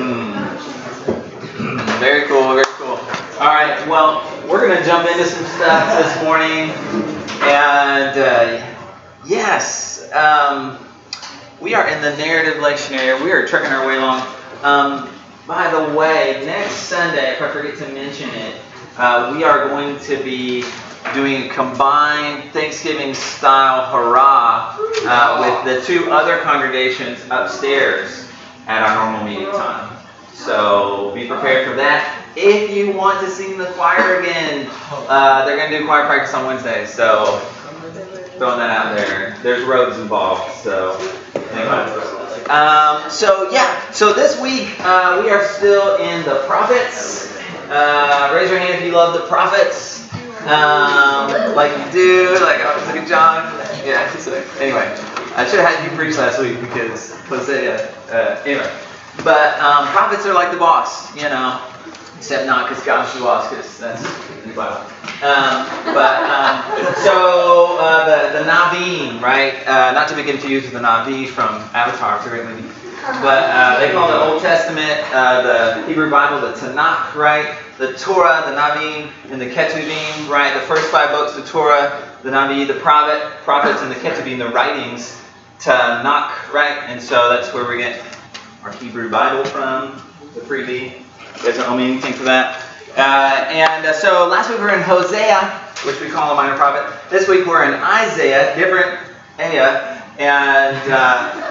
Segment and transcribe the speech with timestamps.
[0.00, 1.98] Mm.
[1.98, 2.96] Very cool, very cool.
[3.38, 6.70] All right, well, we're going to jump into some stuff this morning.
[7.42, 8.76] And uh,
[9.26, 10.78] yes, um,
[11.60, 13.22] we are in the narrative lectionary.
[13.22, 14.26] We are trucking our way along.
[14.62, 15.10] Um,
[15.46, 18.56] by the way, next Sunday, if I forget to mention it,
[18.96, 20.64] uh, we are going to be
[21.12, 28.29] doing a combined Thanksgiving style hurrah uh, with the two other congregations upstairs
[28.70, 29.96] at our normal meeting time.
[30.32, 32.24] So be prepared for that.
[32.36, 36.32] If you want to sing the choir again, uh, they're going to do choir practice
[36.34, 36.86] on Wednesday.
[36.86, 37.40] So
[38.38, 39.36] throwing that out there.
[39.42, 40.54] There's robes involved.
[40.62, 40.96] So
[41.34, 41.82] anyway.
[42.48, 43.90] Um, so yeah.
[43.90, 47.36] So this week uh, we are still in the prophets.
[47.68, 50.08] Uh, raise your hand if you love the prophets.
[50.46, 53.52] Um, like you do, like oh, look at John.
[53.84, 54.10] Yeah.
[54.16, 54.88] So anyway,
[55.40, 57.88] I should have had you preach last week because Hosea.
[58.12, 58.70] Uh, anyway,
[59.24, 61.64] but um, prophets are like the boss, you know,
[62.18, 64.02] except not because God's the boss, because that's
[64.44, 64.84] the Bible.
[65.24, 65.64] Um,
[65.96, 66.60] but um,
[67.00, 69.66] so uh, the the Nevi'im, right?
[69.66, 72.68] Uh, not to be confused with the Navi from Avatar, it's.
[73.00, 77.56] But uh, they call the Old Testament, uh, the Hebrew Bible, the Tanakh, right?
[77.78, 80.52] The Torah, the Nevi'im, and the Ketuvim, right?
[80.52, 84.50] The first five books, the Torah, the Navi, the prophet, prophets, and the Ketuvim, the
[84.50, 85.16] writings,
[85.60, 86.84] Tanakh, right?
[86.88, 88.02] And so that's where we get
[88.64, 90.02] our Hebrew Bible from,
[90.34, 90.92] the freebie.
[90.92, 92.64] You guys don't owe me anything for that.
[92.96, 95.48] Uh, and uh, so last week we were in Hosea,
[95.84, 96.98] which we call a minor prophet.
[97.10, 99.06] This week we're in Isaiah, different
[99.38, 101.50] Aya, and uh,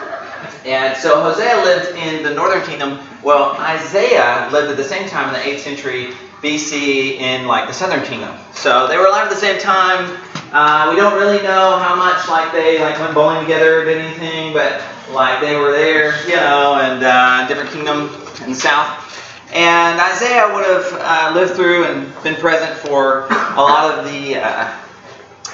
[0.66, 3.00] and so Hosea lived in the northern kingdom.
[3.24, 7.74] Well, Isaiah lived at the same time in the 8th century BC in like the
[7.74, 8.36] southern kingdom.
[8.54, 10.18] So they were alive at the same time.
[10.52, 14.54] Uh, we don't really know how much like they like went bowling together or anything,
[14.54, 14.82] but
[15.12, 18.10] like they were there, you know, and uh, different kingdom
[18.44, 19.06] in the south.
[19.54, 24.38] And Isaiah would have uh, lived through and been present for a lot of the
[24.38, 24.80] uh,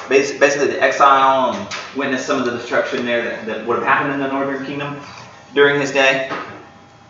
[0.07, 4.13] basically the exile and witnessed some of the destruction there that, that would have happened
[4.13, 4.99] in the northern kingdom
[5.53, 6.29] during his day.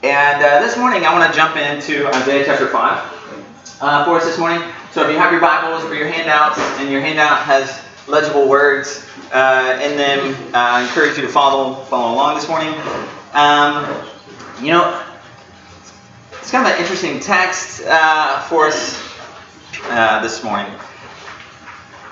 [0.01, 3.14] And uh, this morning I want to jump into Isaiah chapter 5
[3.81, 4.61] uh, for us this morning.
[4.91, 9.05] So if you have your Bibles or your handouts, and your handout has legible words
[9.33, 12.73] uh, in them, uh, I encourage you to follow follow along this morning.
[13.33, 14.07] Um,
[14.61, 15.03] you know,
[16.31, 19.01] it's kind of an interesting text uh, for us
[19.85, 20.73] uh, this morning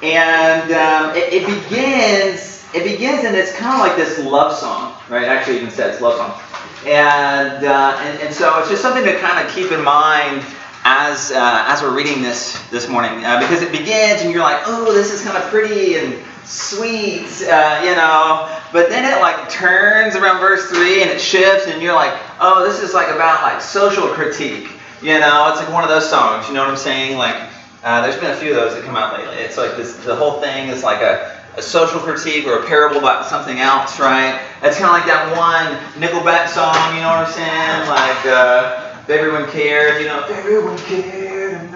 [0.03, 4.94] and um, it, it, begins it begins and it's kind of like this love song
[5.09, 6.41] right actually even says love song
[6.85, 10.44] and, uh, and and so it's just something to kind of keep in mind
[10.86, 14.62] as uh, as we're reading this this morning uh, because it begins and you're like
[14.66, 19.50] oh this is kind of pretty and sweet uh, you know but then it like
[19.50, 23.42] turns around verse 3 and it shifts and you're like oh this is like about
[23.44, 24.70] like social critique
[25.02, 27.50] you know it's like one of those songs you know what i'm saying like
[27.84, 29.36] uh, there's been a few of those that come out lately.
[29.44, 32.98] It's like this, the whole thing is like a, a social critique or a parable
[32.98, 34.42] about something else, right?
[34.62, 37.90] It's kind of like that one Nickelback song, you know what I'm saying?
[37.90, 41.72] Like, uh, if everyone cared, you know, if everyone cared and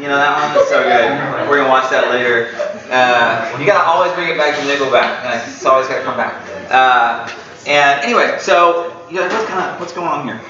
[0.00, 1.48] you know, that one is so good.
[1.48, 2.50] We're going to watch that later.
[2.90, 5.46] Uh, you got to always bring it back to Nickelback.
[5.46, 6.34] It's always got to come back.
[6.70, 7.30] Uh,
[7.66, 10.40] and anyway, so, you know, what's, kind of, what's going on here?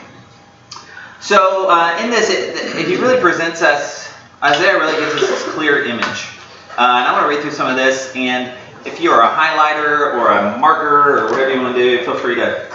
[1.21, 4.05] So, uh, in this, it, it, it really presents us
[4.45, 6.29] Isaiah really gives us this clear image.
[6.77, 8.53] Uh, and I want to read through some of this, and
[8.85, 12.15] if you are a highlighter or a marker or whatever you want to do, feel
[12.15, 12.69] free to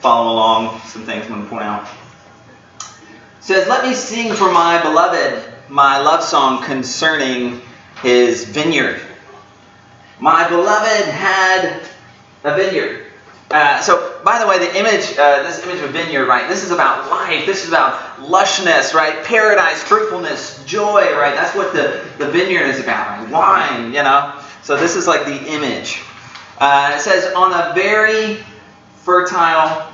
[0.00, 1.88] follow along some things I'm going to point out.
[3.42, 7.60] Says, Let me sing for my beloved my love song concerning
[8.00, 9.00] his vineyard.
[10.20, 11.82] My beloved had
[12.44, 13.06] a vineyard.
[13.50, 16.48] Uh, so, by the way, the image, uh, this image of a vineyard, right?
[16.48, 17.44] This is about life.
[17.44, 19.24] This is about lushness, right?
[19.24, 21.34] Paradise, fruitfulness, joy, right?
[21.34, 23.28] That's what the, the vineyard is about?
[23.28, 24.40] Wine, you know?
[24.62, 26.00] So, this is like the image.
[26.58, 28.36] Uh, it says, on a very
[28.98, 29.92] fertile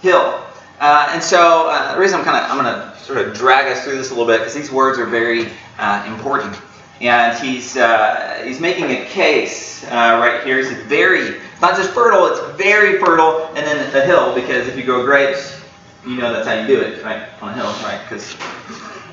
[0.00, 0.42] hill.
[0.80, 3.70] Uh, and so, uh, the reason I'm kind of, I'm going to sort of drag
[3.70, 5.50] us through this a little bit because these words are very
[6.06, 6.56] important.
[7.00, 7.74] And he's,
[8.44, 10.56] he's making a case right here.
[10.58, 14.84] He's very not just fertile, it's very fertile, and then a hill, because if you
[14.84, 15.60] grow grapes,
[16.06, 17.28] you know that's how you do it, right?
[17.42, 18.00] On a hill, right?
[18.04, 18.36] Because,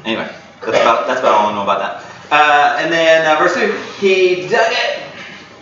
[0.06, 0.30] anyway,
[0.62, 2.32] that's about, that's about all I know about that.
[2.32, 5.04] Uh, and then uh, verse 2 He dug it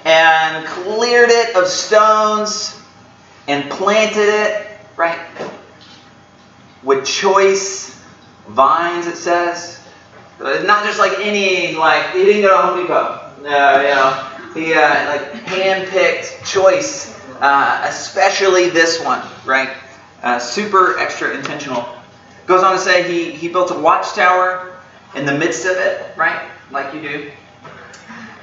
[0.06, 2.81] and cleared it of stones
[3.48, 5.19] and planted it, right?
[6.83, 8.03] With choice
[8.47, 9.80] vines, it says.
[10.39, 13.19] Not just like any, like, he didn't go to Home Depot.
[13.45, 19.69] Uh, you know, he uh, like hand-picked choice, uh, especially this one, right?
[20.21, 21.85] Uh, super extra intentional.
[22.45, 24.77] Goes on to say he, he built a watchtower
[25.15, 26.50] in the midst of it, right?
[26.71, 27.31] Like you do.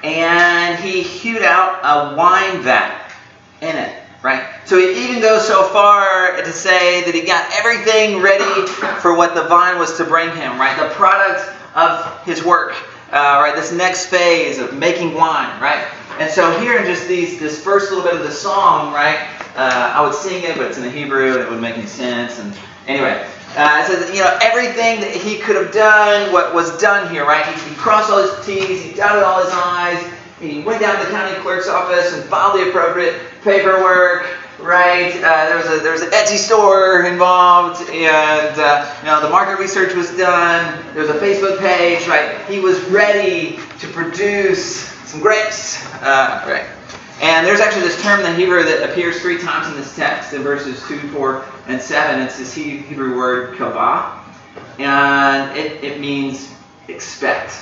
[0.03, 3.13] And he hewed out a wine vat
[3.61, 4.47] in it, right?
[4.67, 8.67] So he even goes so far to say that he got everything ready
[9.01, 10.77] for what the vine was to bring him, right?
[10.79, 12.75] The product of his work,
[13.13, 13.55] uh, right?
[13.55, 15.87] This next phase of making wine, right?
[16.19, 19.19] And so here in just these, this first little bit of the song, right?
[19.57, 21.87] Uh, I would sing it, but it's in the Hebrew and it wouldn't make any
[21.87, 22.39] sense.
[22.39, 22.55] And
[22.87, 23.27] anyway,
[23.57, 27.25] uh, it says, you know, everything that he could have done, what was done here,
[27.25, 27.47] right?
[27.47, 31.05] He, he crossed all his T's, he dotted all his I's, he went down to
[31.05, 34.27] the county clerk's office and filed the appropriate paperwork,
[34.59, 35.15] right?
[35.17, 39.29] Uh, there was a there was an Etsy store involved, and uh, you know the
[39.29, 40.83] market research was done.
[40.95, 42.41] There was a Facebook page, right?
[42.47, 46.67] He was ready to produce some grapes, uh, right?
[47.21, 50.33] And there's actually this term in the Hebrew that appears three times in this text
[50.33, 52.19] in verses 2, 4, and 7.
[52.23, 54.19] It's this Hebrew word kavah,
[54.79, 56.55] and it, it means
[56.89, 57.53] expect.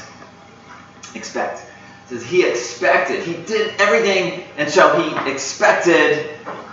[1.17, 1.68] Expect.
[2.09, 3.23] Says he expected.
[3.23, 6.31] He did everything, and so he expected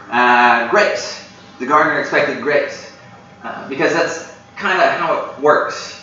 [0.10, 1.28] uh, grapes.
[1.60, 2.94] The gardener expected grapes.
[3.44, 5.96] Uh, because that's kind of how it works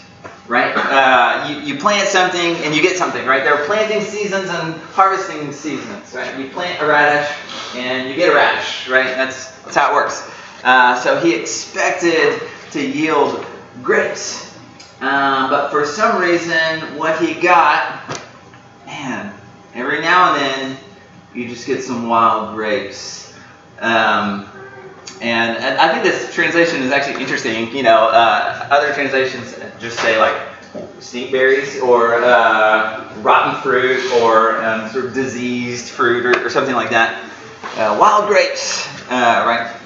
[0.49, 0.75] right?
[0.77, 3.43] Uh, you, you plant something and you get something, right?
[3.43, 6.39] There are planting seasons and harvesting seasons, right?
[6.39, 7.35] You plant a radish
[7.75, 9.07] and you get a radish, right?
[9.07, 10.31] That's, that's how it works.
[10.65, 12.43] Uh, so he expected
[12.73, 13.45] to yield
[13.83, 14.59] grapes.
[15.01, 18.22] Uh, but for some reason, what he got,
[20.23, 20.79] now and then,
[21.35, 23.35] you just get some wild grapes.
[23.81, 24.49] Um,
[25.21, 27.75] and I think this translation is actually interesting.
[27.75, 30.37] You know, uh, other translations just say like
[31.01, 36.75] stink berries or uh, rotten fruit or um, sort of diseased fruit or, or something
[36.75, 37.25] like that.
[37.77, 39.77] Uh, wild grapes, uh, right?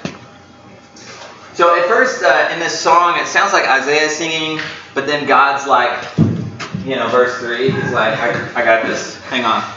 [1.53, 4.59] So at first uh, in this song, it sounds like Isaiah singing,
[4.93, 6.03] but then God's like,
[6.85, 9.19] you know, verse 3, he's like, I, I got this.
[9.25, 9.76] Hang on.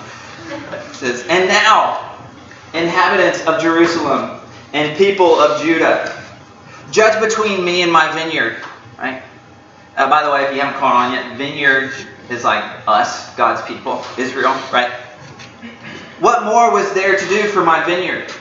[0.92, 2.18] Says, And now,
[2.74, 4.40] inhabitants of Jerusalem,
[4.72, 6.16] and people of Judah.
[6.90, 8.62] Judge between me and my vineyard.
[8.98, 9.22] Right?
[9.96, 11.92] Uh, by the way, if you haven't caught on yet, vineyard
[12.28, 14.90] is like us, God's people, Israel, right?
[16.20, 18.32] What more was there to do for my vineyard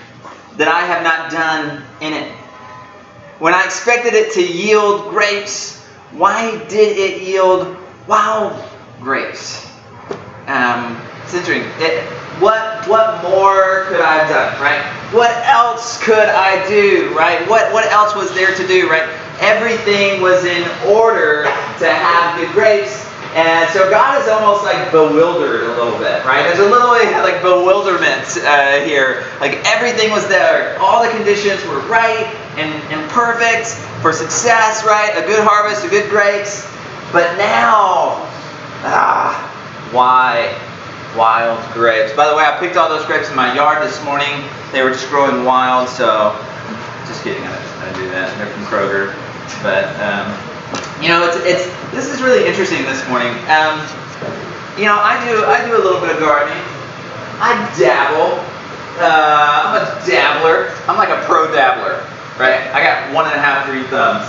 [0.57, 2.31] that I have not done in it?
[3.39, 5.81] When I expected it to yield grapes,
[6.11, 7.77] why did it yield
[8.07, 8.63] wild
[8.99, 9.65] grapes?
[10.47, 10.99] Um,
[11.33, 11.71] interesting.
[11.79, 12.03] It,
[12.39, 14.81] what what more could I have done, right?
[15.13, 17.47] What else could I do, right?
[17.49, 19.07] What what else was there to do, right?
[19.39, 23.05] Everything was in order to have good grapes.
[23.35, 26.41] And so God is almost like bewildered a little bit, right?
[26.41, 29.23] There's a little like bewilderment uh, here.
[29.39, 30.79] Like everything was there.
[30.79, 32.25] All the conditions were right
[32.57, 33.67] and, and perfect
[34.01, 35.13] for success, right?
[35.15, 36.65] A good harvest, a good grapes.
[37.11, 38.17] But now,
[38.81, 39.37] ah,
[39.91, 40.57] why?
[41.15, 42.13] Wild grapes.
[42.13, 44.43] By the way, I picked all those grapes in my yard this morning.
[44.71, 46.37] They were just growing wild, so
[47.07, 47.43] just kidding.
[47.43, 47.55] I,
[47.89, 48.29] I do that.
[48.37, 49.15] They're from Kroger,
[49.63, 50.29] but um,
[51.01, 53.33] you know, it's it's this is really interesting this morning.
[53.49, 53.81] Um,
[54.77, 56.61] you know, I do I do a little bit of gardening.
[57.41, 58.39] I dabble.
[58.99, 60.75] Uh, I'm a dabbler.
[60.87, 62.03] I'm like a pro dabbler,
[62.37, 62.67] right?
[62.75, 64.27] I got one and a half green thumbs,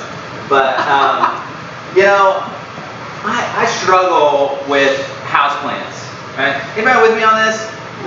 [0.49, 1.43] but um,
[1.97, 2.39] you know,
[3.27, 6.10] I, I struggle with houseplants.
[6.39, 6.55] Right?
[6.77, 7.59] Anybody with me on this?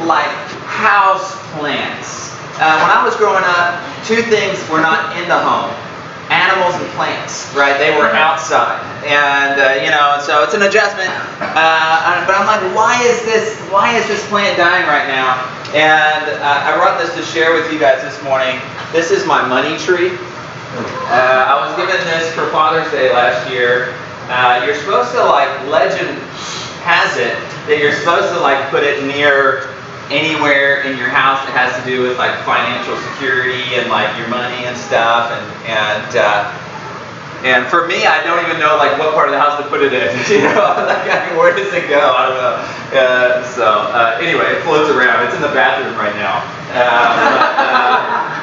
[0.05, 0.31] Like
[0.69, 2.33] house plants.
[2.57, 5.69] Uh, when I was growing up, two things were not in the home:
[6.29, 7.53] animals and plants.
[7.53, 7.77] Right?
[7.77, 11.13] They were outside, and uh, you know, so it's an adjustment.
[11.41, 13.59] Uh, but I'm like, why is this?
[13.69, 15.37] Why is this plant dying right now?
[15.73, 18.61] And uh, I brought this to share with you guys this morning.
[18.91, 20.13] This is my money tree.
[21.09, 23.93] Uh, I was given this for Father's Day last year.
[24.29, 26.17] Uh, you're supposed to like legend
[26.83, 27.35] has it
[27.67, 29.71] that you're supposed to like put it near
[30.11, 34.27] anywhere in your house that has to do with like financial security and like your
[34.27, 36.51] money and stuff and and uh,
[37.43, 39.83] and for me, I don't even know like what part of the house to put
[39.83, 40.15] it in.
[40.31, 41.99] You know, like where does it go?
[41.99, 42.55] I don't know.
[42.95, 45.27] Uh, so uh, anyway, it floats around.
[45.27, 46.39] It's in the bathroom right now.
[46.71, 48.33] Uh,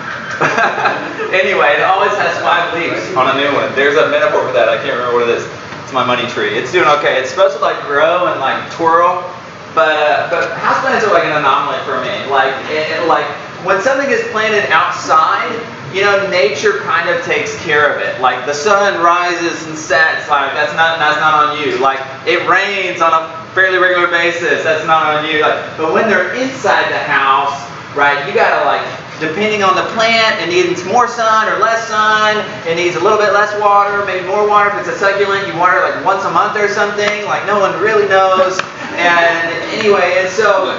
[1.32, 3.72] anyway, it always has five leaves on a new one.
[3.74, 4.68] There's a metaphor for that.
[4.68, 5.48] I can't remember what it is.
[5.90, 6.54] It's my money tree.
[6.54, 7.18] It's doing okay.
[7.18, 9.26] It's supposed to like grow and like twirl,
[9.74, 12.14] but uh, but houseplants are like an anomaly for me.
[12.30, 13.26] Like it, it, like
[13.66, 15.50] when something is planted outside,
[15.92, 18.20] you know, nature kind of takes care of it.
[18.20, 20.30] Like the sun rises and sets.
[20.30, 21.82] Like that's not that's not on you.
[21.82, 24.62] Like it rains on a fairly regular basis.
[24.62, 25.42] That's not on you.
[25.42, 27.66] Like but when they're inside the house,
[27.96, 28.28] right?
[28.28, 28.86] You gotta like
[29.20, 32.40] depending on the plant, it needs more sun or less sun.
[32.66, 34.70] It needs a little bit less water, maybe more water.
[34.70, 37.24] If it's a succulent, you water like once a month or something.
[37.28, 38.58] Like no one really knows.
[38.90, 39.48] And
[39.80, 40.76] anyway, and so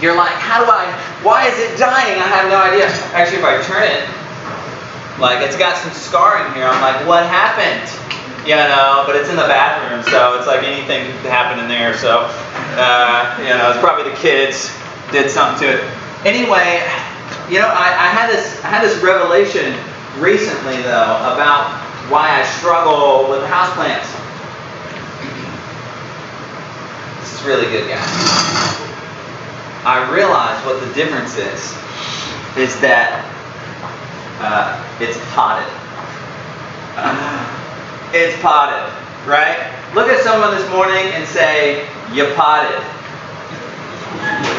[0.00, 0.86] you're like, how do I?
[1.24, 2.20] Why is it dying?
[2.20, 2.86] I have no idea.
[3.16, 4.04] Actually, if I turn it,
[5.18, 6.64] like it's got some scarring here.
[6.64, 7.84] I'm like, what happened?
[8.46, 11.96] You know, but it's in the bathroom, so it's like anything could happen in there.
[11.96, 12.28] So,
[12.76, 14.70] uh, you know, it's probably the kids
[15.10, 15.84] did something to it.
[16.24, 16.84] Anyway,
[17.50, 19.74] you know, I, I had this I had this revelation
[20.22, 21.66] recently though about
[22.06, 24.06] why I struggle with houseplants.
[27.18, 28.06] This is really good, guys.
[29.82, 31.74] I realized what the difference is.
[32.56, 33.26] Is that
[34.38, 35.66] uh, it's potted.
[38.14, 38.94] it's potted,
[39.26, 39.58] right?
[39.94, 42.99] Look at someone this morning and say, "You potted."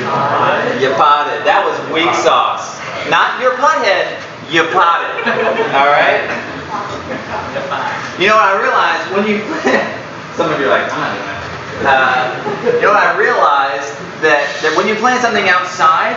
[0.01, 1.45] You potted.
[1.45, 2.81] That was weak sauce.
[3.13, 4.17] Not your pothead,
[4.49, 5.13] you potted.
[5.77, 6.25] All right?
[8.17, 9.45] You know what I realized when you,
[10.37, 10.89] some of you are like.
[11.81, 12.29] Uh,
[12.77, 16.13] you know what I realized that, that when you plant something outside,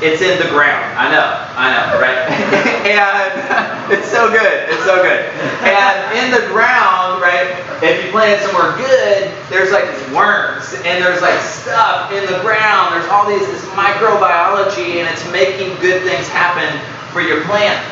[0.00, 0.86] it's in the ground.
[0.94, 1.26] I know,
[1.58, 2.18] I know, right?
[2.86, 4.70] and it's so good.
[4.70, 5.26] It's so good.
[5.66, 11.02] And in the ground, right, if you plant it somewhere good, there's like worms and
[11.02, 12.94] there's like stuff in the ground.
[12.94, 16.70] There's all these this microbiology and it's making good things happen
[17.10, 17.82] for your plant.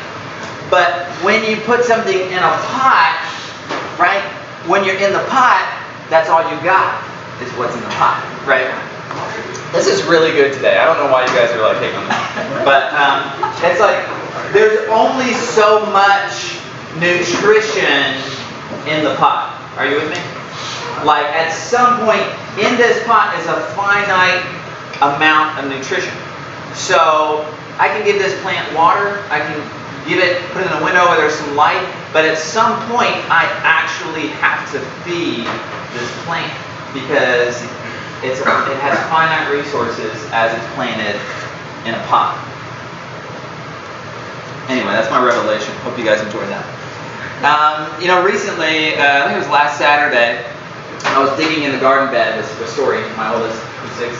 [0.71, 3.19] But when you put something in a pot,
[3.99, 4.23] right?
[4.67, 5.63] When you're in the pot,
[6.09, 7.03] that's all you got
[7.41, 8.67] is what's in the pot, right?
[9.71, 10.77] This is really good today.
[10.77, 12.17] I don't know why you guys are like taking this,
[12.63, 13.27] but um,
[13.63, 13.99] it's like
[14.53, 16.57] there's only so much
[16.97, 18.15] nutrition
[18.87, 19.53] in the pot.
[19.77, 20.19] Are you with me?
[21.05, 22.25] Like at some point
[22.57, 24.41] in this pot is a finite
[25.03, 26.15] amount of nutrition.
[26.73, 27.45] So
[27.77, 29.21] I can give this plant water.
[29.29, 29.57] I can
[30.07, 31.83] give it, put it in a window where there's some light.
[32.13, 35.45] But at some point, I actually have to feed
[35.93, 36.49] this plant
[36.95, 37.61] because
[38.23, 41.19] it's, it has finite resources as it's planted
[41.85, 42.33] in a pot.
[44.69, 45.73] Anyway, that's my revelation.
[45.85, 46.65] Hope you guys enjoyed that.
[47.45, 50.43] Um, you know, recently, uh, I think it was last Saturday,
[51.13, 54.17] I was digging in the garden bed with, with Story, my oldest, who's six,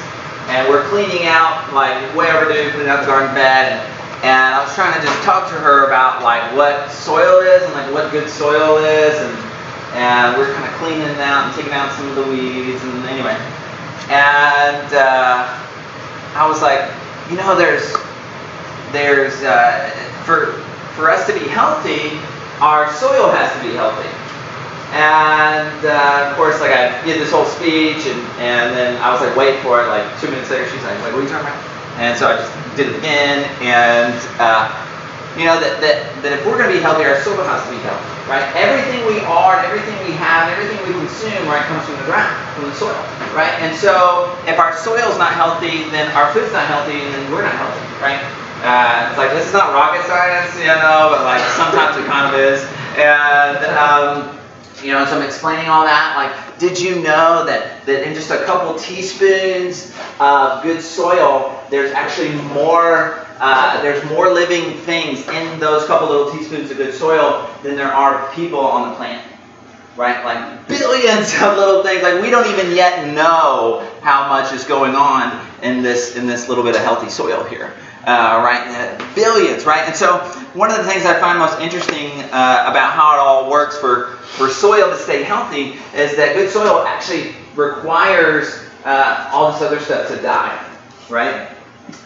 [0.54, 3.82] and we're cleaning out, like, way overdue, cleaning out the garden bed, and,
[4.24, 7.74] and I was trying to just talk to her about, like, what soil is and,
[7.74, 9.34] like, what good soil is, and,
[9.98, 13.04] and we're kind of cleaning it out and taking out some of the weeds, and
[13.10, 13.36] anyway.
[14.10, 15.48] And uh,
[16.36, 16.90] I was like,
[17.30, 17.94] you know, there's,
[18.92, 19.90] there's, uh,
[20.24, 20.54] for,
[20.96, 22.18] for us to be healthy,
[22.62, 24.10] our soil has to be healthy.
[24.96, 29.20] And uh, of course, like I did this whole speech, and, and then I was
[29.20, 29.88] like, wait for it.
[29.88, 31.60] Like two minutes later, she's like, what are you talking about?
[32.00, 33.44] And so I just did it again.
[33.60, 34.87] And uh,
[35.38, 37.72] you know that, that that if we're going to be healthy, our soil has to
[37.72, 38.44] be healthy, right?
[38.58, 42.66] Everything we are, everything we have, everything we consume, right, comes from the ground, from
[42.70, 42.98] the soil,
[43.38, 43.54] right?
[43.62, 47.46] And so if our soil's not healthy, then our food's not healthy, and then we're
[47.46, 48.22] not healthy, right?
[48.66, 52.26] Uh, it's like this is not rocket science, you know, but like sometimes it kind
[52.26, 52.66] of is.
[52.98, 54.38] And um,
[54.82, 56.18] you know, so I'm explaining all that.
[56.18, 61.92] Like, did you know that that in just a couple teaspoons of good soil, there's
[61.92, 63.26] actually more.
[63.40, 67.94] Uh, there's more living things in those couple little teaspoons of good soil than there
[67.94, 69.24] are people on the planet
[69.98, 70.24] right?
[70.24, 72.04] Like billions of little things.
[72.04, 76.48] Like we don't even yet know how much is going on in this in this
[76.48, 77.74] little bit of healthy soil here
[78.08, 78.66] uh, right?
[78.66, 79.86] Uh, billions, right?
[79.86, 80.20] And so
[80.54, 84.14] one of the things I find most interesting uh, about how it all works for,
[84.38, 89.80] for soil to stay healthy is that good soil actually requires uh, all this other
[89.82, 90.58] stuff to die,
[91.10, 91.50] right?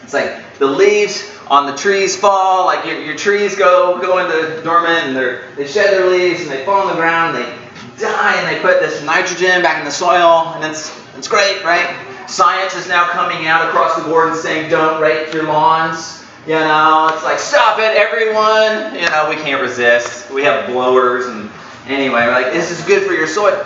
[0.02, 4.62] It's like the leaves on the trees fall, like your, your trees go go into
[4.62, 8.02] dormant and they they shed their leaves and they fall on the ground, and they
[8.02, 11.96] die and they put this nitrogen back in the soil, and it's it's great, right?
[12.28, 16.24] Science is now coming out across the board and saying, don't rake your lawns.
[16.46, 18.94] You know, it's like, stop it, everyone.
[18.94, 20.30] You know, we can't resist.
[20.30, 21.26] We have blowers.
[21.26, 21.50] And
[21.86, 23.64] anyway, like, this is good for your soil.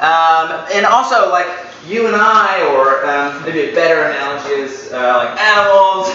[0.00, 1.48] Um, and also, like,
[1.86, 6.08] you and I, or um, maybe a better analogy is uh, like animals,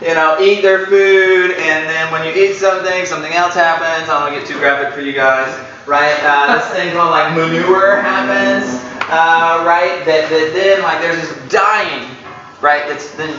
[0.02, 4.08] you know, eat their food, and then when you eat something, something else happens.
[4.08, 5.54] I don't want to get too graphic for you guys,
[5.86, 6.18] right?
[6.22, 8.80] Uh, this thing called like manure happens
[9.14, 10.04] uh, right?
[10.04, 12.10] That, that then like there's this dying,
[12.60, 12.82] right?
[12.88, 13.30] That's then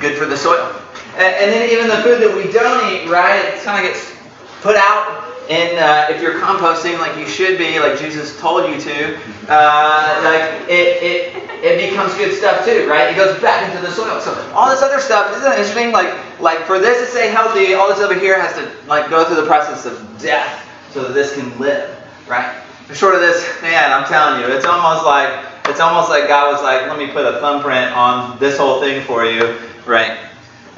[0.00, 0.76] good for the soil.
[1.16, 3.40] And, and then even the food that we don't eat, right?
[3.54, 4.12] It kind of gets
[4.60, 8.80] put out and uh, if you're composting like you should be, like Jesus told you
[8.80, 13.10] to, uh, like it, it it becomes good stuff too, right?
[13.12, 14.20] It goes back into the soil.
[14.20, 15.92] So all this other stuff, isn't interesting?
[15.92, 19.24] Like, like for this to stay healthy, all this over here has to like go
[19.24, 21.90] through the process of death so that this can live,
[22.28, 22.61] right?
[22.90, 26.62] Short of this, man, I'm telling you, it's almost like it's almost like God was
[26.62, 30.18] like, let me put a thumbprint on this whole thing for you, right?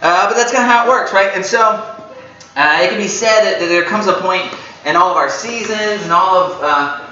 [0.03, 1.31] Uh, but that's kind of how it works, right?
[1.35, 1.61] And so
[2.57, 4.45] uh, it can be said that, that, there comes a point
[4.85, 7.11] in all of our seasons and all of uh,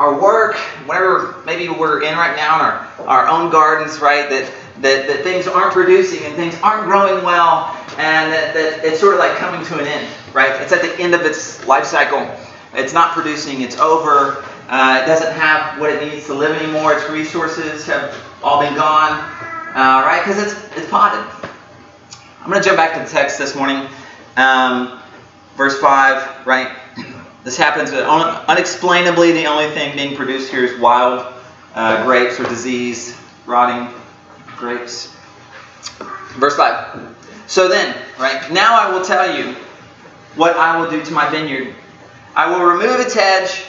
[0.00, 0.56] our work,
[0.86, 5.22] whatever maybe we're in right now in our, our own gardens, right, that, that, that
[5.22, 9.36] things aren't producing and things aren't growing well, and that, that it's sort of like
[9.36, 10.60] coming to an end, right?
[10.62, 12.26] It's at the end of its life cycle.
[12.74, 14.44] It's not producing, it's over.
[14.68, 16.94] Uh, it doesn't have what it needs to live anymore.
[16.94, 19.12] Its resources have all been gone,
[19.74, 20.22] uh, right?
[20.24, 21.24] Because it's, it's potted.
[22.40, 23.88] I'm going to jump back to the text this morning.
[24.36, 25.00] Um,
[25.56, 26.76] verse 5, right?
[27.42, 28.04] This happens but
[28.50, 29.32] unexplainably.
[29.32, 31.32] The only thing being produced here is wild
[31.74, 33.94] uh, grapes or disease, rotting
[34.58, 35.16] grapes.
[36.36, 37.16] Verse 5.
[37.46, 39.54] So then, right, now I will tell you
[40.36, 41.74] what I will do to my vineyard.
[42.34, 43.64] I will remove its hedge,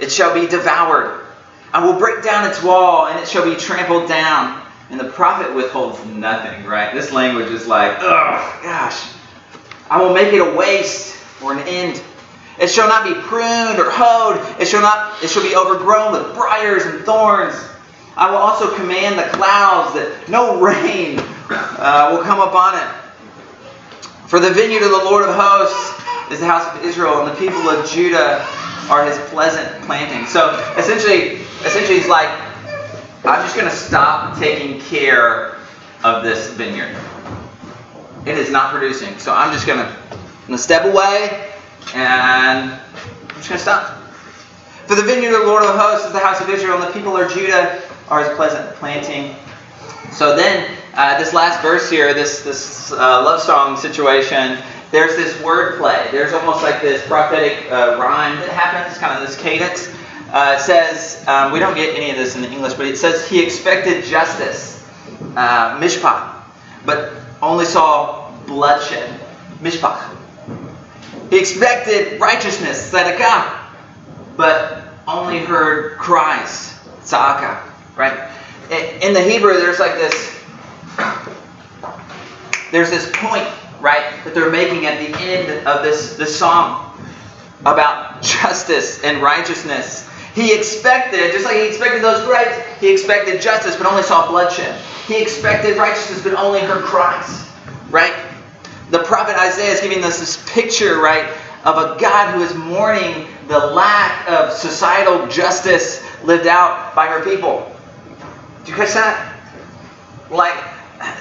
[0.00, 1.26] it shall be devoured.
[1.72, 4.66] I will break down its wall, and it shall be trampled down.
[4.90, 6.92] And the prophet withholds nothing, right?
[6.92, 9.08] This language is like, oh, gosh.
[9.88, 12.02] I will make it a waste or an end.
[12.58, 14.60] It shall not be pruned or hoed.
[14.60, 15.22] It shall not.
[15.22, 17.54] It shall be overgrown with briars and thorns.
[18.16, 22.88] I will also command the clouds that no rain uh, will come upon it.
[24.26, 25.99] For the vineyard of the Lord of hosts
[26.30, 28.46] is the house of Israel, and the people of Judah
[28.88, 30.26] are his pleasant planting.
[30.26, 32.28] So essentially, essentially, he's like,
[33.24, 35.56] I'm just going to stop taking care
[36.04, 36.96] of this vineyard.
[38.26, 39.86] It is not producing, so I'm just going
[40.48, 41.52] to step away
[41.94, 42.80] and I'm
[43.36, 43.96] just going to stop.
[44.86, 46.92] For the vineyard of the Lord of hosts is the house of Israel, and the
[46.92, 49.36] people of Judah are his pleasant planting.
[50.10, 54.58] So then, uh, this last verse here, this this uh, love song situation,
[54.90, 56.10] there's this wordplay.
[56.10, 59.88] There's almost like this prophetic uh, rhyme that happens, kind of this cadence.
[60.32, 62.96] Uh, it says, um, we don't get any of this in the English, but it
[62.96, 64.88] says he expected justice,
[65.36, 66.42] uh, mishpat,
[66.84, 69.20] but only saw bloodshed,
[69.60, 70.16] mishpat.
[71.30, 73.58] He expected righteousness, tzedakah,
[74.36, 77.62] but only heard cries, tzaka,
[77.96, 78.30] right?
[79.02, 80.40] In the Hebrew, there's like this,
[82.70, 83.48] there's this point,
[83.80, 86.86] right, that they're making at the end of this, this song
[87.60, 90.08] about justice and righteousness.
[90.34, 94.80] He expected, just like he expected those grapes, he expected justice, but only saw bloodshed.
[95.06, 97.48] He expected righteousness, but only heard cries,
[97.90, 98.14] right?
[98.90, 101.24] the prophet Isaiah is giving us this picture, right,
[101.64, 107.22] of a God who is mourning the lack of societal justice lived out by her
[107.22, 107.74] people.
[108.64, 109.36] Do you catch that?
[110.30, 110.56] Like,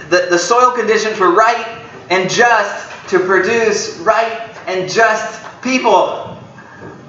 [0.10, 1.79] the, the soil conditions were right
[2.10, 6.38] and just to produce right and just people.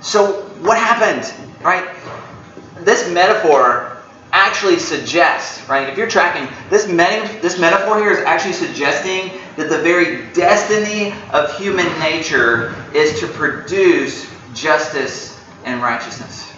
[0.00, 1.32] So, what happened,
[1.62, 1.88] right?
[2.80, 3.98] This metaphor
[4.32, 5.88] actually suggests, right?
[5.88, 11.12] If you're tracking, this, meta- this metaphor here is actually suggesting that the very destiny
[11.32, 16.52] of human nature is to produce justice and righteousness,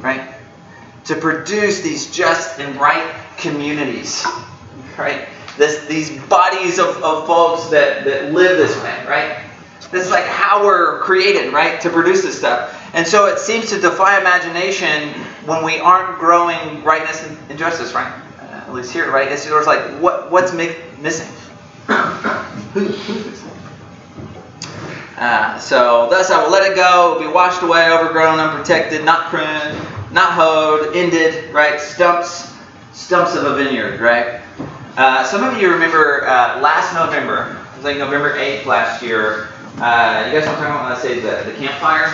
[0.00, 0.34] right?
[1.04, 4.26] To produce these just and right communities,
[4.98, 5.28] right?
[5.58, 9.44] This, these bodies of, of folks that, that live this way, right?
[9.92, 11.78] This is like how we're created, right?
[11.82, 12.78] To produce this stuff.
[12.94, 15.10] And so it seems to defy imagination
[15.44, 18.10] when we aren't growing rightness and justice, right?
[18.40, 19.30] Uh, at least here, right?
[19.30, 21.28] It's sort of like, what, what's mi- missing?
[25.18, 29.78] Uh, so, thus I will let it go, be washed away, overgrown, unprotected, not pruned,
[30.10, 31.78] not hoed, ended, right?
[31.78, 32.52] Stumps,
[32.92, 34.41] stumps of a vineyard, right?
[34.94, 39.48] Uh, some of you remember uh, last November, it was like November 8th last year.
[39.78, 42.08] Uh, you guys know what I'm talking about when I say the, the campfire?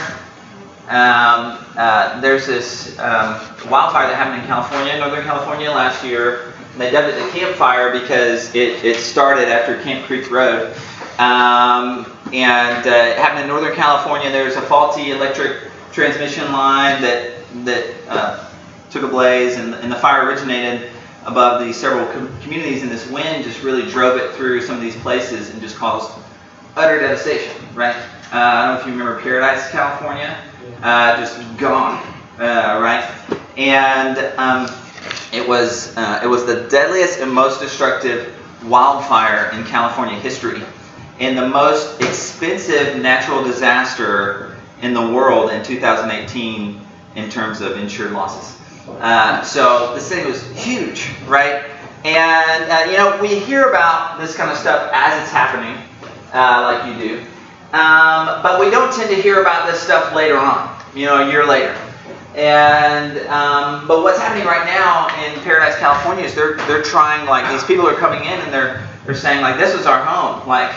[0.86, 6.52] Um, uh, there's this um, wildfire that happened in California, Northern California last year.
[6.76, 10.72] They dubbed it the campfire because it, it started after Camp Creek Road.
[11.18, 14.30] Um, and uh, it happened in Northern California.
[14.30, 18.48] There was a faulty electric transmission line that, that
[18.90, 20.90] took a blaze, and, and, the fire originated
[21.28, 24.82] above these several com- communities, and this wind just really drove it through some of
[24.82, 26.10] these places and just caused
[26.76, 27.96] utter devastation, right?
[28.32, 30.36] Uh, I don't know if you remember Paradise, California
[30.82, 32.02] uh, just gone,
[32.38, 33.04] uh, right?
[33.56, 34.68] And um,
[35.32, 40.62] it was uh, it was the deadliest and most destructive wildfire in California history,
[41.18, 46.80] and the most expensive natural disaster in the world in 2018
[47.16, 48.57] in terms of insured losses.
[49.00, 51.64] Uh, so this thing was huge, right?
[52.04, 55.76] And uh, you know, we hear about this kind of stuff as it's happening,
[56.32, 57.20] uh, like you do,
[57.76, 60.76] um, but we don't tend to hear about this stuff later on.
[60.94, 61.76] You know, a year later.
[62.34, 67.50] And um, but what's happening right now in Paradise, California is they're they're trying like
[67.50, 70.46] these people are coming in and they're they're saying like this is our home.
[70.46, 70.72] Like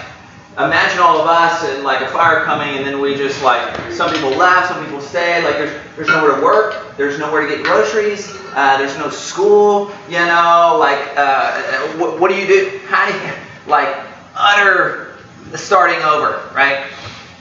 [0.58, 4.12] imagine all of us and like a fire coming and then we just like some
[4.14, 5.44] people left, some people stayed.
[5.44, 9.92] Like there's there's nowhere to work, there's nowhere to get groceries, uh, there's no school.
[10.10, 11.62] You know, like uh,
[11.98, 12.80] what, what do you do?
[12.88, 13.34] How do you
[13.68, 13.96] like
[14.36, 15.18] utter
[15.56, 16.92] starting over, right?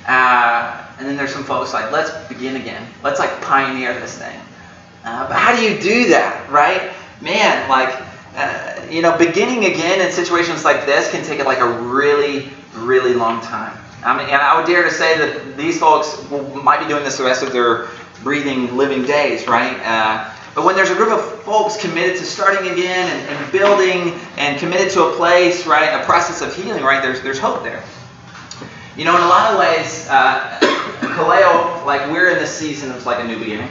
[0.07, 2.87] Uh, and then there's some folks like, let's begin again.
[3.03, 4.38] Let's like pioneer this thing.
[5.05, 6.92] Uh, but how do you do that, right?
[7.23, 8.03] Man, like,
[8.37, 13.14] uh, you know, beginning again in situations like this can take like a really, really
[13.14, 13.76] long time.
[14.02, 17.18] I mean, and I would dare to say that these folks might be doing this
[17.18, 17.88] the rest of their
[18.22, 19.78] breathing, living days, right?
[19.85, 24.18] Uh, but when there's a group of folks committed to starting again and, and, building
[24.37, 27.83] and committed to a place, right, a process of healing, right, there's, there's hope there.
[28.96, 30.59] You know, in a lot of ways, uh,
[31.00, 33.68] Kaleo, like we're in this season of like a new beginning.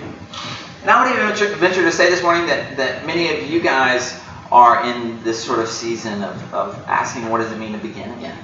[0.82, 3.62] And I would even venture, venture to say this morning that, that many of you
[3.62, 4.20] guys
[4.52, 8.10] are in this sort of season of, of asking what does it mean to begin
[8.18, 8.38] again?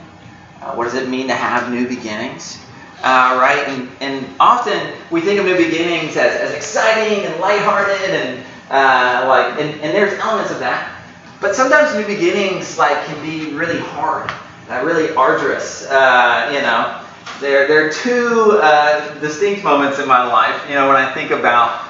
[0.66, 2.60] Uh, what does it mean to have new beginnings?
[3.04, 3.68] Uh, right?
[3.68, 9.26] And, and often we think of new beginnings as, as exciting and lighthearted and uh,
[9.28, 10.92] like, and, and there's elements of that.
[11.40, 14.32] But sometimes new beginnings like can be really hard,
[14.72, 15.86] uh, really arduous.
[15.86, 17.00] Uh, you know,
[17.40, 21.30] there, there are two uh, distinct moments in my life, you know, when I think
[21.30, 21.86] about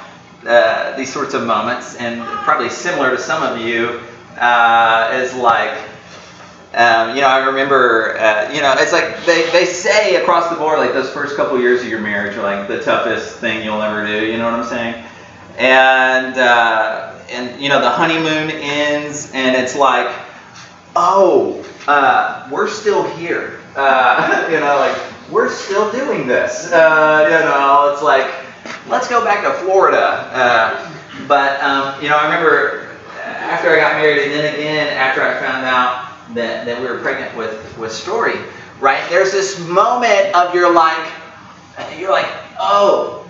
[0.98, 4.02] these sorts of moments, and probably similar to some of you,
[5.16, 5.80] is like,
[6.76, 10.58] um, you know, I remember, uh, you know, it's like they, they say across the
[10.58, 13.82] board, like those first couple years of your marriage are like the toughest thing you'll
[13.82, 15.06] ever do, you know what I'm saying?
[15.58, 20.14] And, uh, and you know, the honeymoon ends, and it's like,
[20.98, 23.60] oh, uh, we're still here.
[23.76, 26.72] you know, like, we're still doing this.
[26.74, 28.30] Uh, you know, it's like,
[28.90, 30.30] let's go back to Florida.
[30.34, 30.92] Uh,
[31.28, 32.86] but, um, you know, I remember
[33.24, 37.00] after I got married, and then again after I found out that, that we were
[37.00, 38.36] pregnant with, with Story,
[38.80, 39.08] right?
[39.10, 41.12] There's this moment of you're like,
[41.98, 43.28] you're like, oh,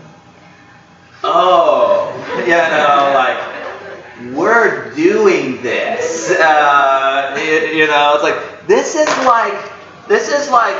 [1.24, 6.32] oh, you know, like, we're doing this.
[6.32, 9.72] Uh, you, you know, it's like, this is like,
[10.08, 10.76] this is like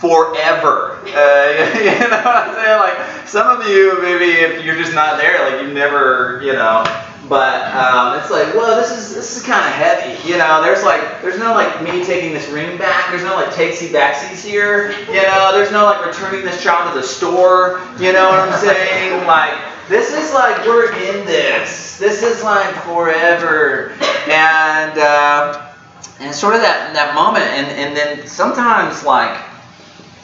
[0.00, 0.98] forever.
[1.04, 2.78] Uh, you know what I'm saying?
[2.78, 6.84] Like some of you, maybe if you're just not there, like you never, you know.
[7.28, 10.62] But um, it's like, well, this is this is kind of heavy, you know.
[10.62, 13.10] There's like, there's no like me taking this ring back.
[13.10, 15.52] There's no like takesy backsies here, you know.
[15.52, 19.26] There's no like returning this child to the store, you know what I'm saying?
[19.28, 19.56] Like
[19.88, 21.98] this is like we're in this.
[21.98, 23.90] This is like forever,
[24.28, 25.70] and uh,
[26.18, 29.49] and sort of that that moment, and and then sometimes like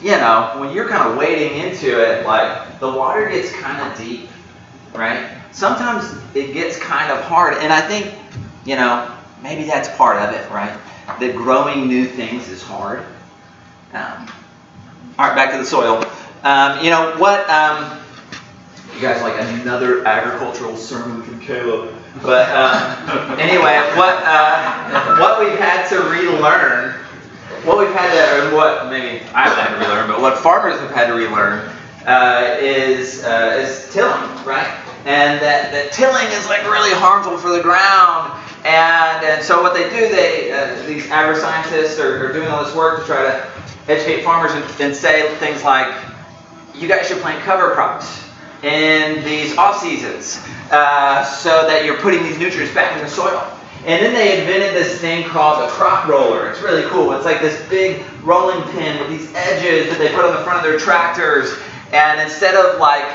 [0.01, 3.97] you know, when you're kind of wading into it, like the water gets kind of
[3.97, 4.29] deep,
[4.93, 5.29] right?
[5.51, 7.57] Sometimes it gets kind of hard.
[7.57, 8.13] And I think,
[8.65, 10.77] you know, maybe that's part of it, right?
[11.19, 12.99] That growing new things is hard.
[13.93, 14.31] Um,
[15.17, 16.03] all right, back to the soil.
[16.43, 17.99] Um, you know, what, um,
[18.93, 21.95] you guys like another agricultural sermon from Caleb.
[22.21, 27.06] But um, anyway, what, uh, what we've had to relearn
[27.65, 30.79] what we've had to, or what maybe I haven't had to relearn, but what farmers
[30.79, 31.69] have had to relearn
[32.05, 34.83] uh, is uh, is tilling, right?
[35.05, 38.33] And that, that tilling is like really harmful for the ground.
[38.65, 42.75] And, and so what they do, they uh, these agri-scientists are, are, doing all this
[42.75, 43.49] work to try to
[43.87, 45.93] educate farmers and, and say things like,
[46.75, 48.27] you guys should plant cover crops
[48.63, 53.56] in these off seasons uh, so that you're putting these nutrients back in the soil.
[53.85, 56.49] And then they invented this thing called a crop roller.
[56.49, 57.13] It's really cool.
[57.13, 60.57] It's like this big rolling pin with these edges that they put on the front
[60.57, 61.57] of their tractors.
[61.93, 63.05] And instead of like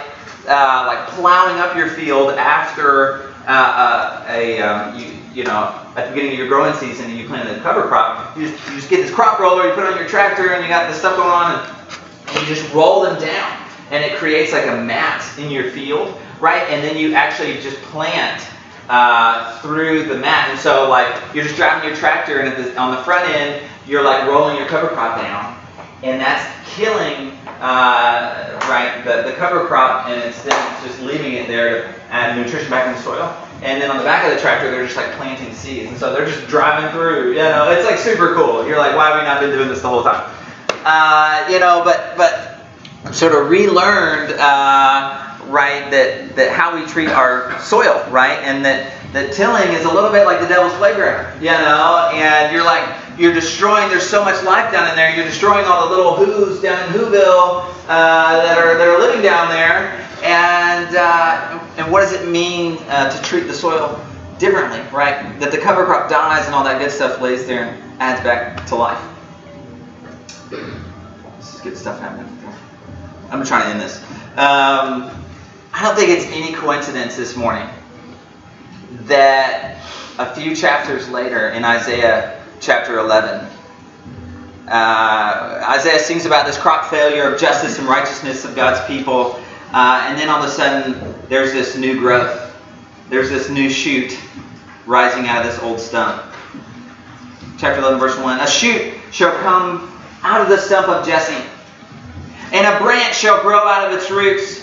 [0.48, 6.08] uh, like plowing up your field after uh, uh, a um, you, you know at
[6.08, 8.76] the beginning of your growing season and you plant a cover crop, you just, you
[8.76, 11.16] just get this crop roller, you put on your tractor, and you got this stuff
[11.16, 11.76] going on,
[12.28, 16.18] and you just roll them down, and it creates like a mat in your field,
[16.40, 16.62] right?
[16.70, 18.42] And then you actually just plant
[18.88, 20.50] uh, through the mat.
[20.50, 24.04] And so, like, you're just driving your tractor, and the, on the front end, you're
[24.04, 25.58] like rolling your cover crop down,
[26.02, 31.48] and that's killing, uh, right, the, the cover crop, and it's then just leaving it
[31.48, 33.36] there to add nutrition back in the soil.
[33.62, 36.12] And then on the back of the tractor, they're just like planting seeds, and so
[36.12, 37.30] they're just driving through.
[37.30, 38.66] You know, it's like super cool.
[38.66, 40.28] You're like, why have we not been doing this the whole time?
[40.84, 47.08] Uh, you know, but but sort of relearned uh, right, that, that how we treat
[47.08, 48.38] our soil, right?
[48.42, 52.10] And that, that tilling is a little bit like the devil's playground, you know?
[52.12, 52.88] And you're like,
[53.18, 56.62] you're destroying, there's so much life down in there, you're destroying all the little Whos
[56.62, 60.00] down in Whoville uh, that, are, that are living down there.
[60.24, 64.02] And, uh, and what does it mean uh, to treat the soil
[64.38, 65.38] differently, right?
[65.38, 68.66] That the cover crop dies and all that good stuff lays there and adds back
[68.66, 69.00] to life.
[70.50, 72.28] This is good stuff happening.
[73.30, 74.02] I'm trying to end this.
[74.36, 75.21] Um,
[75.72, 77.66] I don't think it's any coincidence this morning
[79.06, 79.78] that
[80.18, 83.48] a few chapters later in Isaiah chapter 11,
[84.68, 89.42] uh, Isaiah sings about this crop failure of justice and righteousness of God's people.
[89.72, 92.54] Uh, and then all of a sudden, there's this new growth.
[93.08, 94.18] There's this new shoot
[94.84, 96.22] rising out of this old stump.
[97.58, 99.90] Chapter 11, verse 1 A shoot shall come
[100.22, 101.48] out of the stump of Jesse,
[102.52, 104.60] and a branch shall grow out of its roots.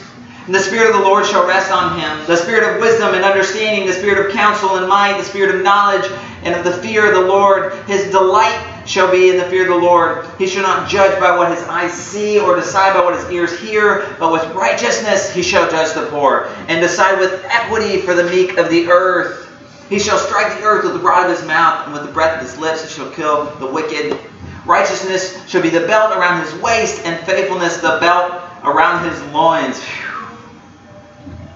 [0.50, 3.24] And the Spirit of the Lord shall rest on him the Spirit of wisdom and
[3.24, 6.10] understanding, the Spirit of counsel and might, the Spirit of knowledge
[6.42, 7.72] and of the fear of the Lord.
[7.86, 10.26] His delight shall be in the fear of the Lord.
[10.40, 13.60] He shall not judge by what his eyes see or decide by what his ears
[13.60, 18.24] hear, but with righteousness he shall judge the poor and decide with equity for the
[18.24, 19.48] meek of the earth.
[19.88, 22.42] He shall strike the earth with the rod of his mouth, and with the breath
[22.42, 24.18] of his lips he shall kill the wicked.
[24.66, 29.80] Righteousness shall be the belt around his waist, and faithfulness the belt around his loins.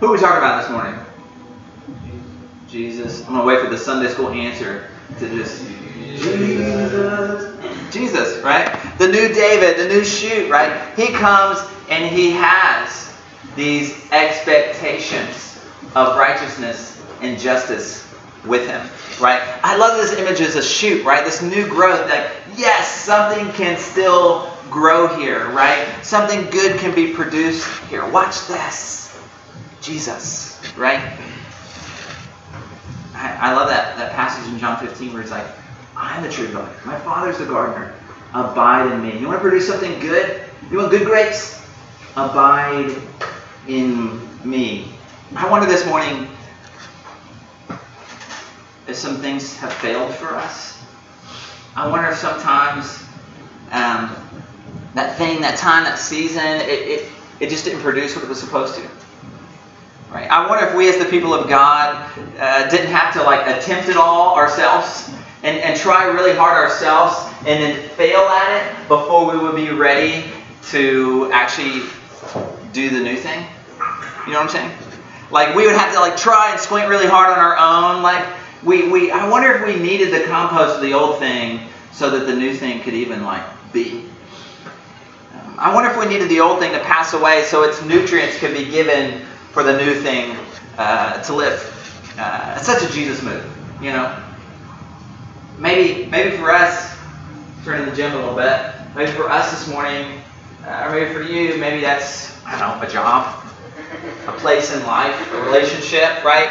[0.03, 0.99] Who are we talking about this morning?
[2.67, 3.21] Jesus.
[3.21, 7.93] I'm going to wait for the Sunday school answer to just Jesus.
[7.93, 8.97] Jesus, right?
[8.97, 10.93] The new David, the new shoot, right?
[10.97, 13.15] He comes and he has
[13.55, 15.63] these expectations
[15.95, 18.05] of righteousness and justice
[18.45, 18.81] with him,
[19.21, 19.41] right?
[19.63, 21.23] I love this image as a shoot, right?
[21.23, 25.87] This new growth that, yes, something can still grow here, right?
[26.01, 28.05] Something good can be produced here.
[28.05, 29.02] Watch this.
[29.83, 31.11] Jesus, right?
[33.13, 35.45] I, I love that, that passage in John 15 where it's like,
[35.95, 36.73] I'm the true vine.
[36.85, 37.93] My Father's the gardener.
[38.33, 39.19] Abide in me.
[39.19, 40.41] You want to produce something good?
[40.71, 41.61] You want good grapes?
[42.15, 42.95] Abide
[43.67, 44.87] in me.
[45.35, 46.27] I wonder this morning
[48.87, 50.81] if some things have failed for us.
[51.75, 53.03] I wonder if sometimes
[53.71, 54.15] um,
[54.95, 58.39] that thing, that time, that season, it, it, it just didn't produce what it was
[58.39, 58.89] supposed to.
[60.13, 60.29] Right?
[60.29, 63.89] I wonder if we as the people of God uh, didn't have to like attempt
[63.89, 65.09] it all ourselves
[65.41, 67.15] and, and try really hard ourselves
[67.47, 70.29] and then fail at it before we would be ready
[70.69, 71.89] to actually
[72.73, 73.43] do the new thing.
[74.27, 74.71] You know what I'm saying?
[75.31, 78.03] Like we would have to like try and squint really hard on our own.
[78.03, 78.23] Like
[78.63, 82.27] we, we I wonder if we needed the compost of the old thing so that
[82.27, 84.05] the new thing could even like be.
[85.33, 88.37] Um, I wonder if we needed the old thing to pass away so its nutrients
[88.37, 90.35] could be given for the new thing
[90.79, 91.61] uh, to live.
[92.17, 93.45] Uh, it's such a Jesus move,
[93.81, 94.19] you know.
[95.59, 96.97] Maybe maybe for us,
[97.63, 98.73] turning the gym a little bit.
[98.95, 100.21] Maybe for us this morning,
[100.65, 103.45] uh, or maybe for you, maybe that's I don't know a job,
[104.27, 106.49] a place in life, a relationship, right?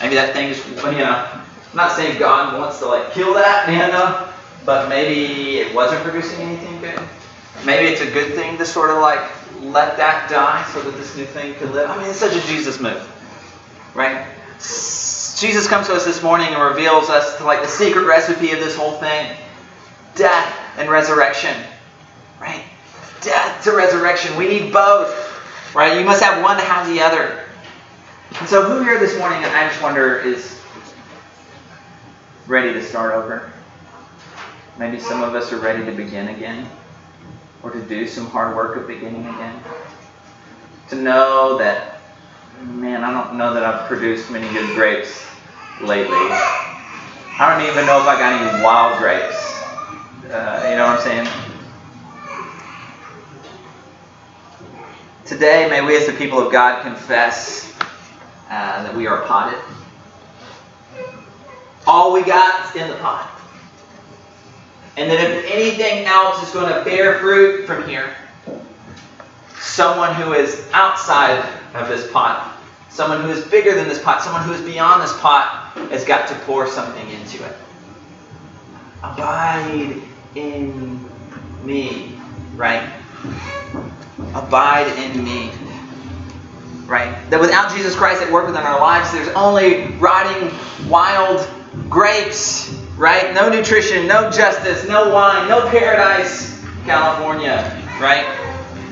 [0.00, 3.68] Maybe that thing is, you know, I'm not saying God wants to like kill that,
[3.70, 4.32] you know,
[4.64, 7.00] but maybe it wasn't producing anything good.
[7.64, 9.20] Maybe it's a good thing to sort of like
[9.62, 11.88] let that die so that this new thing could live.
[11.88, 13.00] I mean, it's such a Jesus move,
[13.94, 14.26] right?
[15.38, 18.58] Jesus comes to us this morning and reveals us to like the secret recipe of
[18.58, 19.36] this whole thing
[20.14, 21.56] death and resurrection,
[22.40, 22.64] right?
[23.22, 24.36] Death to resurrection.
[24.36, 25.98] We need both, right?
[25.98, 27.44] You must have one to have the other.
[28.40, 30.60] And so, who here this morning, I just wonder, is
[32.46, 33.52] ready to start over?
[34.78, 36.68] Maybe some of us are ready to begin again
[37.62, 39.62] or to do some hard work of beginning again.
[40.90, 42.00] To know that,
[42.62, 45.26] man, I don't know that I've produced many good grapes
[45.80, 46.16] lately.
[47.38, 49.52] I don't even know if I got any wild grapes.
[50.30, 51.28] Uh, you know what I'm saying?
[55.24, 57.72] Today, may we as the people of God confess
[58.50, 59.58] uh, that we are potted.
[61.86, 63.41] All we got is in the pot.
[64.96, 68.14] And that if anything else is going to bear fruit from here,
[69.58, 71.38] someone who is outside
[71.74, 72.58] of this pot,
[72.90, 76.28] someone who is bigger than this pot, someone who is beyond this pot, has got
[76.28, 77.56] to pour something into it.
[79.02, 80.02] Abide
[80.34, 81.08] in
[81.64, 82.18] me,
[82.54, 82.92] right?
[84.34, 85.50] Abide in me.
[86.86, 87.16] Right?
[87.30, 90.52] That without Jesus Christ at work within our lives, there's only rotting,
[90.90, 91.48] wild
[91.88, 93.34] grapes right?
[93.34, 98.26] No nutrition, no justice, no wine, no paradise, California, right?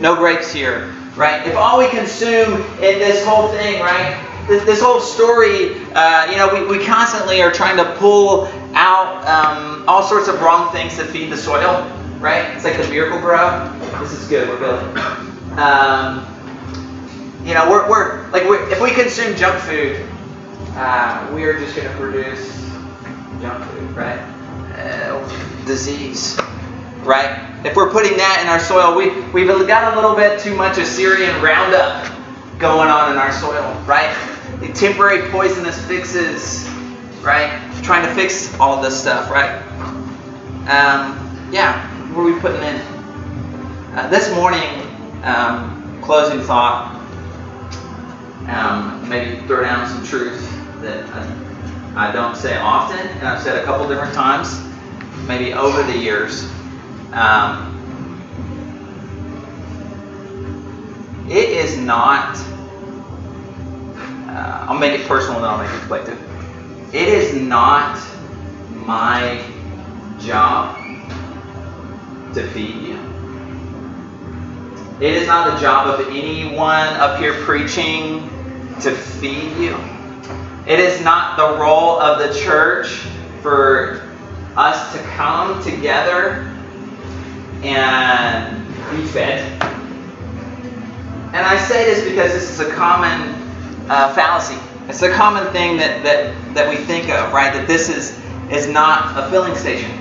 [0.00, 1.46] No grapes here, right?
[1.46, 4.26] If all we consume in this whole thing, right?
[4.48, 9.24] This, this whole story, uh, you know, we, we constantly are trying to pull out
[9.28, 11.84] um, all sorts of wrong things to feed the soil,
[12.18, 12.54] right?
[12.56, 14.00] It's like the Miracle-Gro.
[14.00, 14.48] This is good.
[14.48, 14.96] We're building.
[15.58, 16.26] Um,
[17.44, 20.06] you know, we're, we're like we're, if we consume junk food,
[20.74, 22.70] uh, we are just going to produce
[23.40, 24.18] junk food, right?
[24.76, 26.38] Uh, disease,
[27.02, 27.46] right?
[27.64, 30.78] If we're putting that in our soil, we, we've got a little bit too much
[30.78, 32.06] Assyrian Roundup
[32.58, 34.14] going on in our soil, right?
[34.60, 36.68] The temporary poisonous fixes,
[37.22, 37.60] right?
[37.82, 39.62] Trying to fix all this stuff, right?
[40.68, 42.76] Um, yeah, what are we putting in?
[43.96, 44.86] Uh, this morning,
[45.24, 46.96] um, closing thought,
[48.48, 50.40] um, maybe throw down some truth
[50.80, 51.49] that I,
[51.96, 54.60] I, don't say often, and I've said a couple different times,
[55.26, 56.44] maybe over the years.
[57.12, 57.76] Um,
[61.28, 62.36] it is not,
[64.28, 66.94] uh, I'll make it personal and then I'll make it collective.
[66.94, 67.98] It is not
[68.86, 69.44] my
[70.20, 70.76] job
[72.34, 72.98] to feed you.
[75.00, 78.28] It is not the job of anyone up here preaching
[78.80, 79.99] to feed you.
[80.66, 82.88] It is not the role of the church
[83.42, 84.08] for
[84.56, 86.46] us to come together
[87.62, 89.40] and be fed.
[91.32, 93.34] And I say this because this is a common
[93.88, 94.58] uh, fallacy.
[94.88, 97.52] It's a common thing that, that, that we think of, right?
[97.52, 98.18] That this is,
[98.50, 99.92] is not a filling station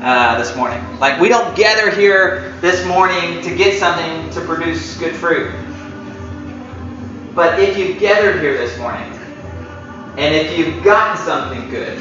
[0.00, 0.80] uh, this morning.
[1.00, 5.50] Like, we don't gather here this morning to get something to produce good fruit.
[7.34, 9.15] But if you've gathered here this morning,
[10.16, 12.00] and if you've gotten something good,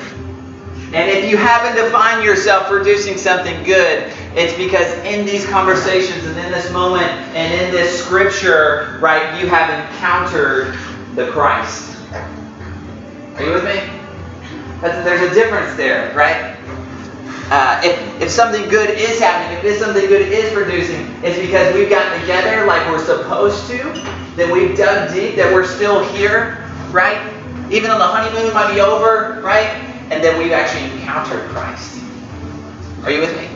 [0.93, 6.23] and if you happen to find yourself producing something good, it's because in these conversations
[6.25, 10.73] and in this moment and in this scripture, right, you have encountered
[11.15, 11.97] the Christ.
[12.13, 13.82] Are you with me?
[14.80, 16.56] That's, there's a difference there, right?
[17.51, 21.73] Uh, if, if something good is happening, if this something good is producing, it's because
[21.75, 23.78] we've gotten together like we're supposed to,
[24.38, 27.35] that we've dug deep, that we're still here, right?
[27.71, 29.67] Even though the honeymoon might be over, right?
[30.12, 32.01] And then we've actually encountered Christ.
[33.04, 33.47] Are you with me?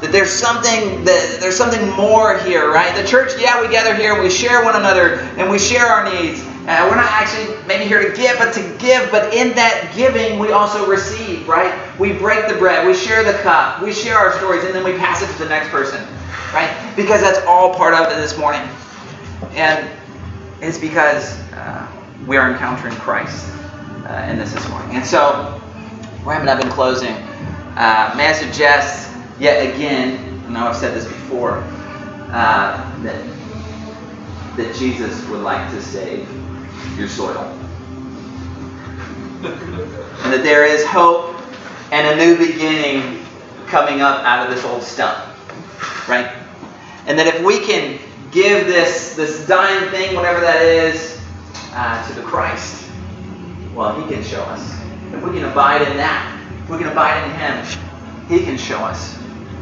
[0.00, 2.94] That there's something that there's something more here, right?
[2.94, 6.40] The church, yeah, we gather here we share one another and we share our needs.
[6.66, 9.10] Uh, we're not actually maybe here to give, but to give.
[9.10, 11.72] But in that giving, we also receive, right?
[11.98, 14.92] We break the bread, we share the cup, we share our stories, and then we
[14.98, 16.04] pass it to the next person,
[16.52, 16.92] right?
[16.96, 18.68] Because that's all part of it this morning.
[19.52, 19.88] And
[20.60, 21.75] it's because uh,
[22.26, 23.52] we are encountering Christ
[24.06, 24.96] uh, in this this morning.
[24.96, 25.60] And so,
[26.24, 27.12] wrapping up in closing,
[27.76, 31.58] uh, may I suggest yet again, I know I've said this before,
[32.30, 36.28] uh, that, that Jesus would like to save
[36.98, 37.44] your soil.
[39.42, 41.36] and that there is hope
[41.92, 43.24] and a new beginning
[43.66, 45.18] coming up out of this old stump.
[46.08, 46.32] Right?
[47.06, 48.00] And that if we can
[48.30, 51.15] give this, this dying thing, whatever that is,
[51.76, 52.90] uh, to the Christ,
[53.74, 54.80] well, He can show us.
[55.12, 56.32] If we can abide in that,
[56.64, 59.14] if we can abide in Him, He can show us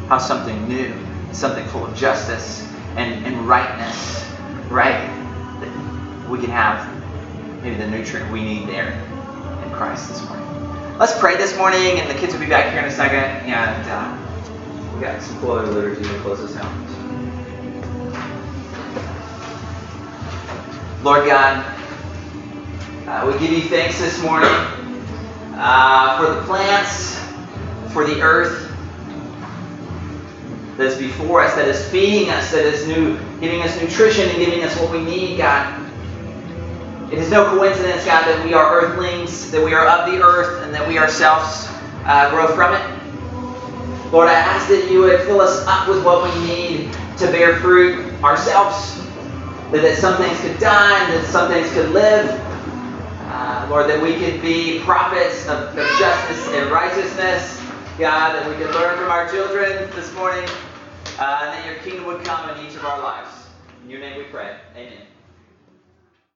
[0.07, 0.93] how something new,
[1.33, 4.25] something full of justice and, and rightness,
[4.69, 5.05] right?
[5.59, 6.89] That we can have
[7.61, 8.93] maybe the nutrient we need there
[9.65, 10.97] in Christ this morning.
[10.97, 13.87] Let's pray this morning, and the kids will be back here in a second, and
[13.89, 16.71] uh, we got some cool other liturgy to close us out.
[21.03, 21.75] Lord God,
[23.07, 24.49] uh, we give you thanks this morning
[25.53, 27.19] uh, for the plants,
[27.93, 28.71] for the earth
[30.77, 34.37] that is before us, that is feeding us, that is new, giving us nutrition and
[34.37, 35.81] giving us what we need, God.
[37.13, 40.63] It is no coincidence, God, that we are earthlings, that we are of the earth,
[40.63, 41.69] and that we ourselves
[42.05, 44.11] uh, grow from it.
[44.11, 47.59] Lord, I ask that you would fill us up with what we need to bear
[47.59, 48.97] fruit ourselves,
[49.71, 52.44] that, that some things could die, that some things could live.
[53.69, 57.59] Lord, that we can be prophets of, of justice and righteousness.
[57.97, 60.47] God, that we can learn from our children this morning,
[61.17, 63.47] uh, and that your kingdom would come in each of our lives.
[63.83, 64.57] In your name we pray.
[64.75, 65.14] Amen.